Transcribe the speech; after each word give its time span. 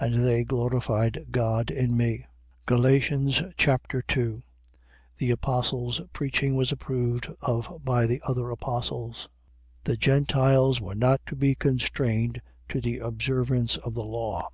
1:24. 0.00 0.06
And 0.16 0.24
they 0.24 0.42
glorified 0.42 1.26
God 1.30 1.70
in 1.70 1.96
me. 1.96 2.26
Galatians 2.66 3.44
Chapter 3.56 4.02
2 4.02 4.42
The 5.18 5.30
apostle's 5.30 6.00
preaching 6.12 6.56
was 6.56 6.72
approved 6.72 7.28
of 7.40 7.72
by 7.84 8.06
the 8.08 8.20
other 8.24 8.50
apostles. 8.50 9.28
The 9.84 9.96
Gentiles 9.96 10.80
were 10.80 10.96
not 10.96 11.20
to 11.26 11.36
be 11.36 11.54
constrained 11.54 12.42
to 12.70 12.80
the 12.80 12.98
observance 12.98 13.76
of 13.76 13.94
the 13.94 14.02
law. 14.04 14.48